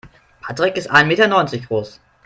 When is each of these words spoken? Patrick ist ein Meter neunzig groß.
Patrick 0.41 0.77
ist 0.77 0.89
ein 0.89 1.07
Meter 1.07 1.27
neunzig 1.27 1.67
groß. 1.67 2.01